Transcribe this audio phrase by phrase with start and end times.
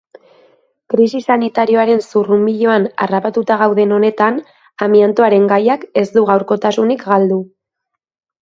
[0.93, 4.41] Krisi sanitarioaren zurrunbiloan harrapatuta gauden honetan,
[4.87, 7.43] amiantoaren gaiak ez du gaurkotasunik galdu.